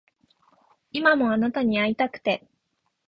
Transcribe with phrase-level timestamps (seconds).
[0.91, 2.47] 今もあなたに逢いたくて